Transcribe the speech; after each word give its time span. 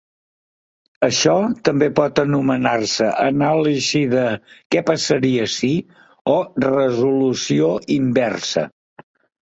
Això 1.07 1.33
també 1.67 1.89
pot 1.99 2.21
anomenar-se 2.21 3.09
anàlisi 3.25 4.01
de 4.15 4.23
"què 4.75 4.83
passaria 4.89 5.45
si..." 5.59 5.71
o 6.37 6.39
"resolució 6.67 7.73
inversa". 8.01 8.69